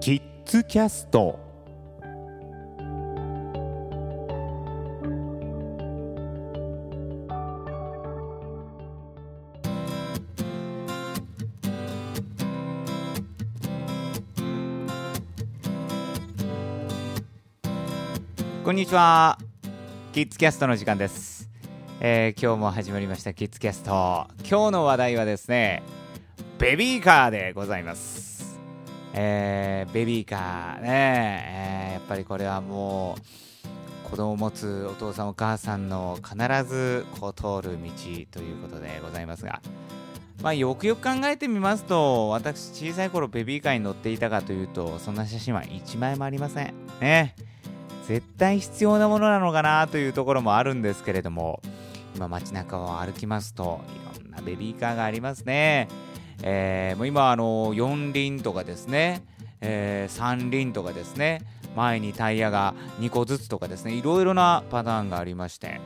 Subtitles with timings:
[0.00, 1.38] キッズキャスト。
[18.64, 19.36] こんにちは。
[20.14, 21.50] キッズキャストの時間です、
[22.00, 23.90] えー今日も始まりましたキッズキャスト。
[24.48, 25.82] 今日の話題はですね
[26.58, 28.39] ベビーカーでございます、
[29.14, 33.16] えーベビーカーね、えーやっぱりこれはも
[34.06, 37.90] う子供を持つお父さんお母さんの必ずこう通る道
[38.32, 39.60] ということでございますが。
[40.42, 46.74] まあよくよく考えてみますと私小さい頃ベビーカーに乗っていたかというとそんな写真は1枚もありません。
[47.00, 47.34] ね。
[48.08, 51.60] 絶対必要なものなのかなというところもあるんですけれども
[52.16, 53.80] 今街中を歩きますと
[54.18, 55.86] いろんなベビーカーがありますね、
[56.42, 59.22] えーもう今あの4輪とかですね、
[59.60, 61.42] えー3輪とかですね
[61.76, 65.80] 前にタイヤが2個ずつとかですねいろいろなパターンがありまして、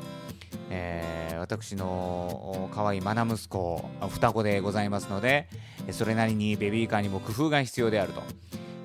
[0.70, 5.46] えー私のお可愛いマナ息子双子でございますので
[5.90, 8.22] それなりにベビーカーにも工夫が必要であると。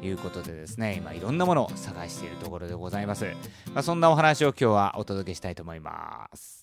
[0.02, 3.26] いうことでですね今いろんなものを探しているところでございます、
[3.74, 6.59] まあ、そんなお話を今日はお届けしたいと思います。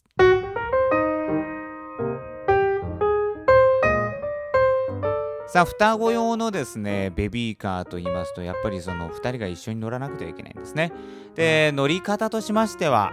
[5.48, 10.92] さあ双子用のですねベビーカーと言いますとやっぱりその2人が一緒に乗らなくてはいけないんですね。
[11.36, 13.12] で乗り方としましては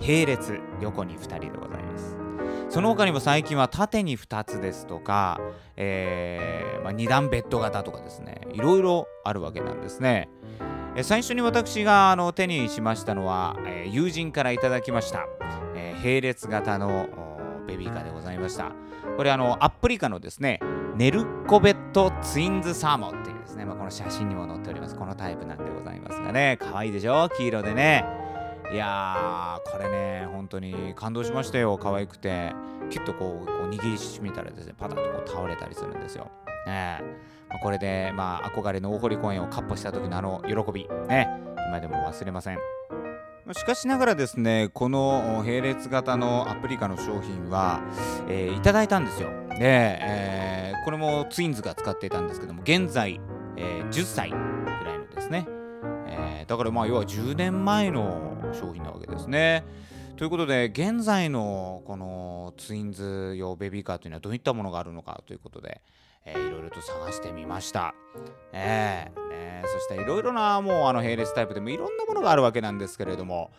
[0.00, 2.16] 並列横に2人でございます。
[2.68, 5.40] その他にも最近は縦に2つですとか、
[5.76, 10.28] えーまあ、2段ベッド型とかですねいろいろあるわけなんですね。
[10.96, 15.26] え最初に私があの手にしましたのは、えー友人からいただきました、
[15.74, 17.08] えー並列型の
[17.62, 18.72] おベビーカーでございました。
[19.16, 20.60] これあのアップリカのですね
[20.96, 24.94] ネルコベットツインズサーモっていうですね、まあ、この写真にも載っております。
[24.94, 26.56] このタイプなんでございますがね。
[26.60, 27.28] 可愛いでしょ？
[27.36, 28.04] 黄色でね。
[28.72, 31.78] いやーこれね本当に感動しましたよ。
[31.78, 32.52] 可愛くて。
[32.90, 36.30] きっとこうこう握りしめたらですねパタッとこう倒れたりするんですよ。
[36.66, 37.00] ね
[37.48, 40.86] まあこれでまあ憧れの大堀公園をカッポした時のあの喜び。
[41.08, 41.28] ね。
[41.68, 42.58] 今でも忘れません。
[43.52, 47.82] しかしながらですねこの並列型のアプリカの商品は、
[48.28, 49.28] えーいただいたんですよ。
[49.50, 50.33] で、えー
[50.84, 53.20] これもツインズが使っていたんですけども現在、
[53.56, 55.46] えー10歳ぐらいのですね、
[56.08, 59.64] えーだからまあ要は10年前の商品なわけですね
[60.16, 65.80] ということで現在のこのツインズ用ベビーカーというのはどういったものがあるのかということで、
[66.24, 67.94] えーいろいろと探してみました。
[68.52, 73.52] えーねしていろいろなもうあの並列タイプでもいろんなものがあるわけなんですけれども、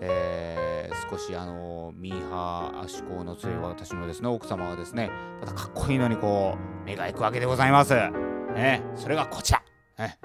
[0.00, 0.72] えー
[1.12, 7.94] 少しあのミーハー志向の強い私のですね奥様はですねまたかっこいいのにこう目が行くわけでございます。
[7.94, 9.62] ね、それがこちら、
[9.98, 10.18] ね、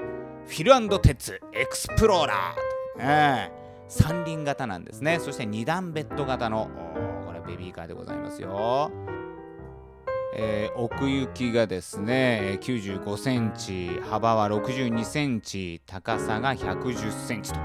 [0.47, 3.51] フィルテッツエクスプローラーと、ね、
[3.87, 6.69] 三輪型なんですねそして二段ベッド型の
[7.25, 8.91] これベビーカーでございますよ。
[10.37, 17.59] えー奥行きがですね95センチ幅は62センチ高さが110センチと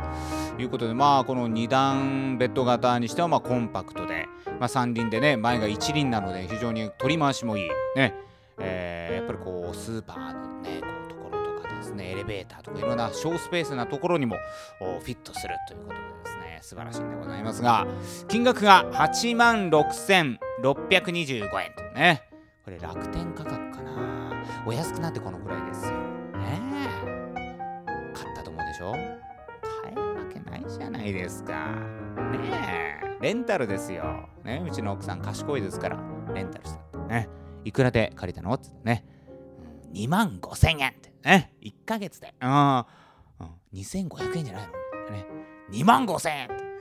[0.58, 4.26] いうことでまあこの2段ベッド型にしてはまあコンパクトで、
[4.58, 7.68] まあ、3輪でね前が1輪なので非常に取り回しもいい。
[7.96, 8.14] ね、
[8.58, 14.36] えーやっぱりこうスーパーのねこうところとかですねエレベーターとかいろんな小スペースなところにも
[14.78, 17.86] フィットするということでですね素晴らしいんでございますが
[18.28, 22.31] 金額が8万6625円とね。
[22.64, 24.44] これ楽天価格かな。
[24.64, 25.92] お安くなってこのぐらいですよ。
[26.38, 26.60] ね
[27.36, 28.12] え。
[28.14, 28.92] 買ったと思うでしょ？
[28.92, 31.70] 買えるわけないじゃないですか。
[32.30, 33.18] ねえ。
[33.20, 34.28] レンタルですよ。
[34.44, 35.98] ねうちの奥さん賢いですから。
[36.34, 37.28] レンタルしたってね。
[37.64, 38.54] いくらで借りたの？
[38.54, 39.04] ってね。
[39.92, 41.12] 2万5千円って。
[41.24, 41.54] ね。
[41.62, 42.34] 1ヶ月で。
[42.40, 42.84] うん、うん、
[43.74, 44.66] 2500円じゃない
[45.10, 45.16] の？
[45.16, 45.26] ね。
[45.72, 46.71] 2万5千円って。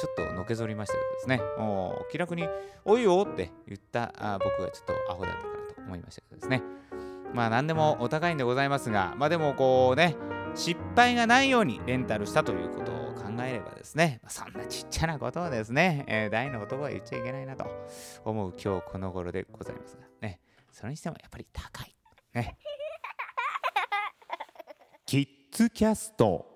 [0.00, 2.48] ちょっとのけぞりましたけどですね、おー気楽に、
[2.84, 6.62] おいよって言ったあ僕がちょっとアホだったかなと思いましたけどですね。
[7.32, 10.16] まあ何でもお高いんでございますが、まあでもこうね、
[10.54, 17.66] 失敗がないようにレンタルしたということを考えればですね、まあそんなちっちゃなことをですね、えー大の男は言っちゃいけないなと
[18.24, 20.40] 思う今日この頃でございますがね、
[20.72, 21.96] それにしてもやっぱり高い。
[22.34, 22.56] ね。
[25.06, 26.55] キッズキャスト